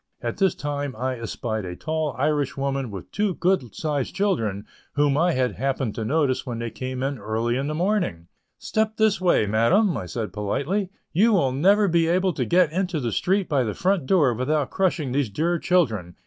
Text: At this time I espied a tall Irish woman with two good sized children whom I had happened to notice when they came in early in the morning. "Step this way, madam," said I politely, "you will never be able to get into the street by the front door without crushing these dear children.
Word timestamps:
At 0.23 0.37
this 0.37 0.55
time 0.55 0.95
I 0.95 1.19
espied 1.19 1.63
a 1.63 1.75
tall 1.75 2.15
Irish 2.17 2.57
woman 2.57 2.89
with 2.89 3.11
two 3.11 3.35
good 3.35 3.75
sized 3.75 4.15
children 4.15 4.65
whom 4.93 5.15
I 5.15 5.33
had 5.33 5.51
happened 5.57 5.93
to 5.93 6.03
notice 6.03 6.43
when 6.43 6.57
they 6.57 6.71
came 6.71 7.03
in 7.03 7.19
early 7.19 7.55
in 7.55 7.67
the 7.67 7.75
morning. 7.75 8.25
"Step 8.57 8.97
this 8.97 9.21
way, 9.21 9.45
madam," 9.45 9.95
said 10.07 10.29
I 10.29 10.31
politely, 10.31 10.89
"you 11.13 11.33
will 11.33 11.51
never 11.51 11.87
be 11.87 12.07
able 12.07 12.33
to 12.33 12.45
get 12.45 12.71
into 12.71 12.99
the 12.99 13.11
street 13.11 13.47
by 13.47 13.63
the 13.63 13.75
front 13.75 14.07
door 14.07 14.33
without 14.33 14.71
crushing 14.71 15.11
these 15.11 15.29
dear 15.29 15.59
children. 15.59 16.15